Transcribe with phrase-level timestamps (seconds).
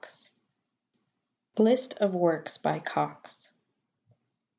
[0.03, 1.65] II.
[1.65, 3.51] LIST OF WORKS BY COX.